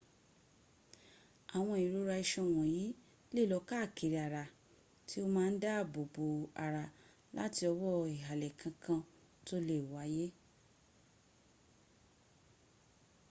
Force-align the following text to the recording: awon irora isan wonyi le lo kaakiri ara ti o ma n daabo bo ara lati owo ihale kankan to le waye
awon 1.57 1.79
irora 1.85 2.15
isan 2.25 2.47
wonyi 2.55 2.87
le 3.35 3.43
lo 3.51 3.59
kaakiri 3.69 4.17
ara 4.27 4.43
ti 5.07 5.15
o 5.23 5.25
ma 5.35 5.43
n 5.51 5.55
daabo 5.63 6.01
bo 6.13 6.27
ara 6.65 6.83
lati 7.35 7.61
owo 7.71 7.89
ihale 8.17 8.49
kankan 8.59 9.01
to 9.47 9.55
le 9.67 9.77
waye 9.91 10.27